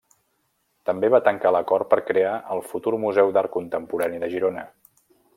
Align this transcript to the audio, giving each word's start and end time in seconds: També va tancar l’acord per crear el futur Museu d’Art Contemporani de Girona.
També 0.89 1.09
va 1.15 1.19
tancar 1.27 1.51
l’acord 1.55 1.89
per 1.91 1.99
crear 2.07 2.33
el 2.55 2.63
futur 2.71 2.93
Museu 3.07 3.29
d’Art 3.35 3.53
Contemporani 3.57 4.23
de 4.25 4.31
Girona. 4.37 4.65